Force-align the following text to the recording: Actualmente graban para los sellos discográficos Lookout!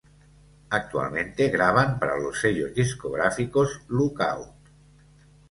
Actualmente 0.71 1.49
graban 1.49 1.99
para 1.99 2.17
los 2.17 2.39
sellos 2.41 2.73
discográficos 2.73 3.81
Lookout! 3.89 4.49